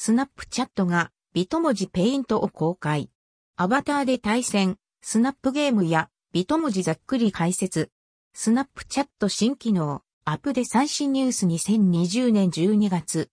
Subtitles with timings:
[0.00, 3.10] Snapchat が Bitmoji Paint を公開。
[3.56, 7.90] アバターで対戦、 Snap Games や Bitmoji ざっくり解説。
[8.32, 13.28] Snapchat 新機能、アップデート最新ニュース2020年12月。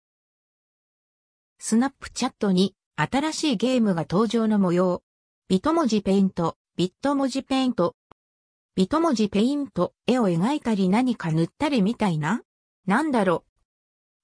[1.60, 5.04] Snapchat に新しいゲームが登場の模様。
[5.48, 12.42] Bitmoji Paint、Bitmoji Paint。Bitmoji Paint、絵を描いたり何か塗ったりみたいな？
[12.88, 13.52] なんだろう？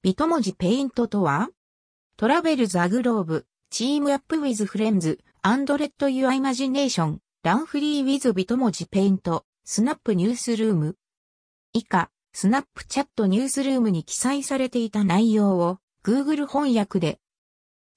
[0.01, 1.49] Bitmoji Paint とは？
[2.21, 8.85] Travel the globe, team up with friends, and let your imagination run free with Bitmoji
[8.85, 10.97] Paint、Snap Newsroom。
[11.73, 17.17] 以下、 Snapchat Newsroom に記載されていた内容を Google 翻訳で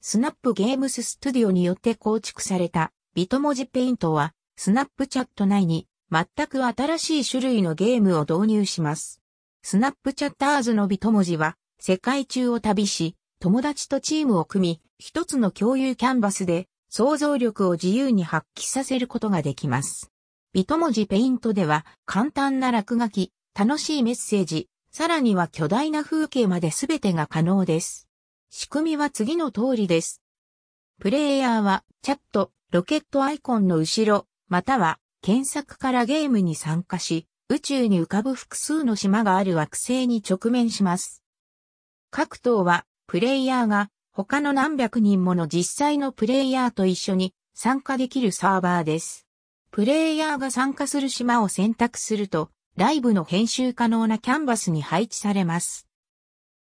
[0.01, 9.21] Snap Games Studio によって構築された Bitmoji Paint は Snapchat 内に全く新しい種類のゲームを導入します。
[9.63, 20.11] スナップチャッターズのビト文字は世界中を旅し、友達とチームを組み、一つの共有キャンバスで想像力を自由に発揮させることができます。
[20.55, 28.09] ビト文字ペイントでは簡単な落書き、楽しいメッセージ、さらには巨大な風景まで全てが可能です。
[28.49, 30.23] 仕組みは次の通りです。
[30.99, 41.23] プレイヤーはチャット、ロケットアイコンの後ろ、または検索からゲームに参加し、宇宙に浮かぶ複数の島がある惑星に直面します。
[42.11, 49.27] 各島は、プレイヤーが他の何百人もの実際のプレイヤーと一緒に参加できるサーバーです。
[49.71, 55.87] プレイヤーが参加する島を選択すると、ライブの編集可能なキャンバスに配置されます。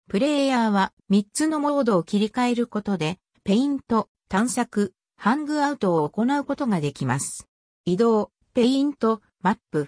[0.08, 7.46] プレイヤーは3つのモードを切り替えることで、ペイント、探索、ハングアウトを行うことができます。
[7.84, 9.86] 移動、ペイント、マップ。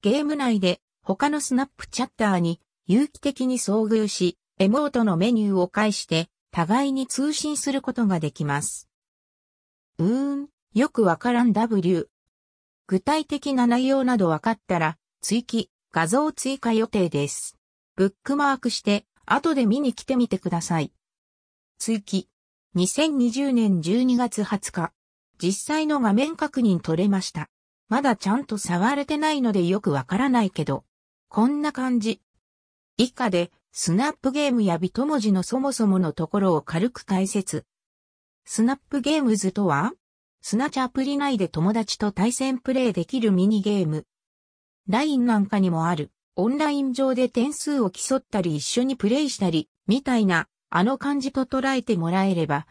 [0.00, 8.88] ゲーム内で他のスナップチャッターに有機的に遭遇し、エモートのメニューを介して互いに通信することができます。
[9.98, 12.08] うーん、よくわからん W。
[12.86, 17.56] 具体的な内容などわかったら、追記、画像追加予定です。
[17.96, 20.92] ブックマークして、後で見に来てみてください。
[21.80, 22.28] 追記。
[22.76, 24.92] 2020年12月20日。
[25.42, 27.48] 実際の画面確認取れました。
[27.88, 30.84] まだちゃんと触れてないのでよくわからないけど、
[31.28, 32.22] こんな感じ。
[32.96, 37.64] 以下で、スナップゲームやビト文字のそもそものところを軽く解説。
[38.44, 39.94] スナップゲームズとは
[40.42, 44.04] スナチアプリ内で友達と対戦プレイできるミニゲーム。
[44.90, 52.66] LINE なんかにもある、オンライン上で点数を競ったり一緒にプレイしたり、みたいな、あの感じと捉えてもらえれば。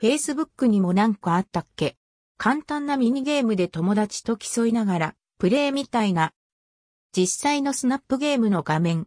[0.00, 1.96] Facebook にもなんかあったっけ？
[2.38, 6.32] 簡単なミニゲームで友達と競いながら、プレイみたいな。
[7.14, 9.06] 実際のスナップゲームの画面。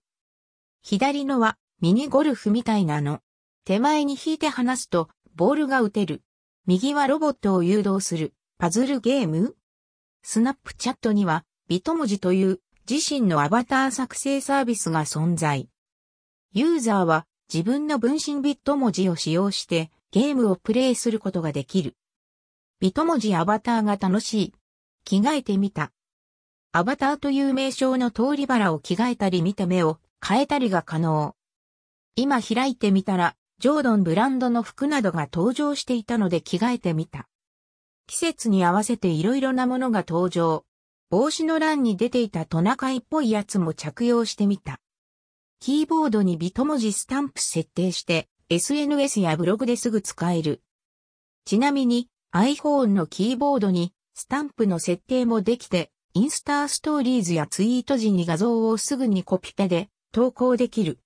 [0.81, 3.19] 左のはミニゴルフみたいなの。
[3.65, 6.23] 手前に引いて離すと、ボールが打てる。
[6.65, 8.33] 右はロボットを誘導する。
[8.57, 9.55] パズルゲーム？
[10.23, 15.69] スナップチャットには、ビト文字という自身のアバター作成サービスが存在。
[16.53, 21.95] ユーザーは自分の分身ビット文字を使用してゲームをプレイすることができる。
[22.79, 24.53] ビト文字アバターが楽しい。
[25.03, 25.91] 着替えてみた。
[26.71, 31.35] アバターという名称の通り腹を着替えたり見た目を変えたりが可能。
[32.15, 37.27] 今開いてみたら、ジョードンブランドの服などが登場していたので着替えてみた。
[38.07, 40.63] 季節に合わせて色々なものが登場。
[41.09, 44.79] 帽子の欄に出ていたトナカイっぽいやつも着用してみた。
[45.59, 50.61] キーボードにビト文字スタンプ設定して SNS やブログですぐ使える。
[51.45, 60.99] ちなみに iPhone のキーボードにスタンプの設定もできて、インスタストーリーズやツイート時に画像をすぐにコピペで投稿できる。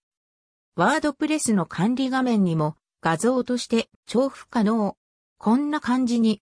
[0.76, 4.96] ワードプレスの管理画面にも画像として重複可能。
[5.38, 6.42] こんな感じに、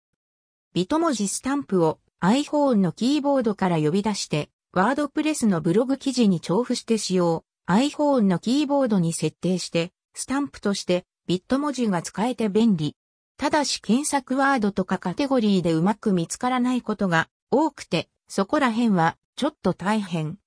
[0.73, 7.43] ビト文字スタンプを iPhone のキーボードから呼び出して、ワードプレスのブログ記事に重複して使用。
[7.67, 12.95] iPhone のキーボードに設定して、スタンプとしてビット文字が使えて便利。
[13.37, 20.39] ただし検索ワードとかカテゴリーでうまく見つからないことが多くて、そこら辺はちょっと大変。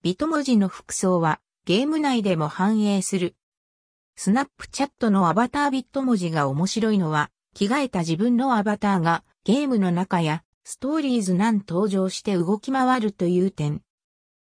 [0.00, 3.34] ビト文字の服装はゲーム内でも反映する。
[4.14, 13.82] スナップチャットのアバタービット文字が面白いのは、着替えた自分のアバターがゲームの中やストーリーズなん登場して動き回るという点。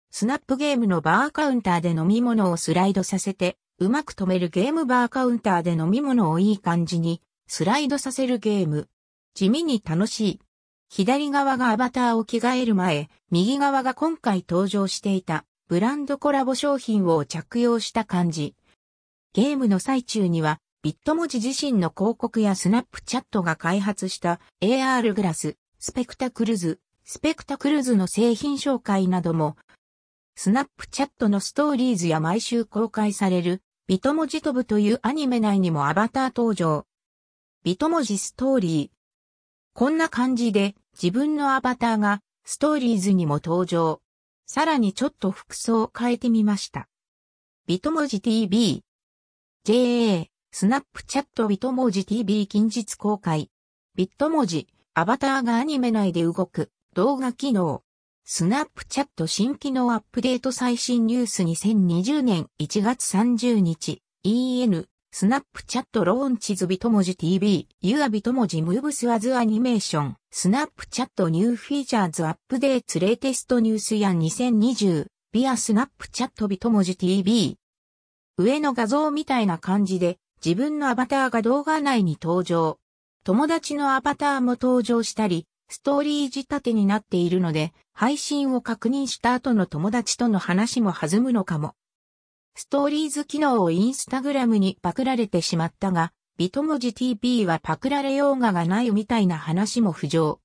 [0.10, 8.90] スナップゲームのバーカウンターで飲み物をスライドさせて、うまく止めるゲームバーカウンターで飲み物をいい感じにスライドさせるゲーム。
[9.36, 10.40] 地味に楽しい。
[10.96, 18.56] 左側がアバターを着替える前、右側が今回登場していたブランドコラボ商品を着用した感じ。
[19.34, 29.58] ゲームの最中にはビット文字自身の広告やスナップチャットが開発した AR グラス、スペクタクルズ、スペクタクルズの製品紹介なども、
[30.38, 36.86] スナップチャットのストーリーズや毎週公開されるビト文字飛ぶというアニメ内にもアバター登場。
[37.66, 38.96] ビト文字ストーリー。
[39.74, 44.02] こんな感じで自分のアバターがストーリーズにも登場。
[44.46, 46.88] さらにちょっと服装を変えてみました。
[47.68, 48.82] ビト文字 TV。
[49.66, 53.50] JA、スナップチャットビト文字 TV 近日公開。
[53.96, 57.84] ビット文字、アバターがアニメ内で動く動画機能。
[58.24, 64.88] スナップチャット新機能アップデート最新ニュース2020年1月30日 EN
[65.18, 77.56] スナップチャットローンチズビトモジ TV ユアビトモジムーブスワズアニメーションスナップチャットニューフィーチャーズアップデーツレイテストニュースや2020ビアスナップチャットビトモジ TV
[78.38, 82.78] 上の画像みたいな感じで自分のアバターが動画内に登場
[83.24, 91.74] 友達のアバターも登場したりストーリー仕立てになっているので、配信を確認した後の友達との話も弾むのかも。
[92.58, 100.40] ストーリーズ機能をインスタグラムにパクられてしまったが、ビトモジ TP はパクられようががないみたいな話も浮上。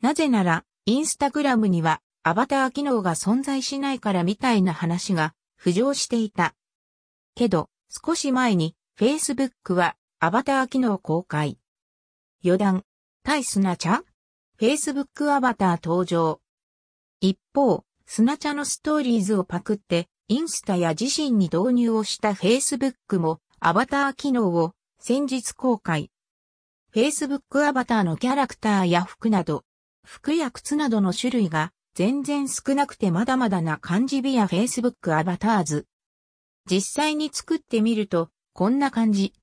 [0.00, 6.54] なぜなら、インスタグラムにはアバター機能が存在しないからみたいな話が浮上していた。
[7.34, 11.58] けど、少し前に Facebook はアバター機能公開。
[12.44, 12.84] 余談、
[13.24, 14.02] 対スナチャ
[14.60, 16.40] ？Facebook アバター登場。
[17.20, 26.10] 一方、スナチャのストーリーズをパクって、インスタや自身に導入をした Facebook もアバター機能を先日公開。
[26.94, 29.64] Facebook アバターのキャラクターや服など、
[30.02, 35.86] 服や靴などの種類が全然少なくてまだまだな感じビア Facebook アバターズ。
[36.70, 39.34] 実際に作ってみると、こんな感じ。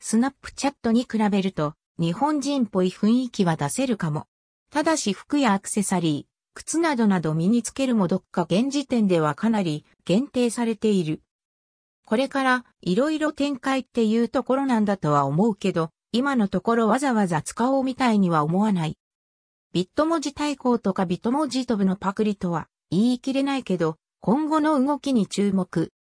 [0.00, 4.24] スナップチャットに比べると、日本人っぽい雰囲気は出せるかも。
[4.70, 11.22] ただし服やアクセサリー、靴などなど身につけるもどっか現時点ではかなり限定されている。
[12.04, 18.98] これからいろいろ展開っていうところなんだとは思うけど、今のところわざわざ使おうみたいには思わない。
[19.72, 25.92] ビット文字対抗とかビット文字飛ぶのパクリとは言い切れないけど、今後の動きに注目。